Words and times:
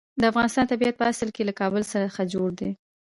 د 0.19 0.23
افغانستان 0.31 0.65
طبیعت 0.71 0.95
په 0.97 1.05
اصل 1.11 1.29
کې 1.35 1.43
له 1.49 1.53
کابل 1.59 1.83
څخه 1.93 2.21
جوړ 2.33 2.49
دی. 2.59 2.69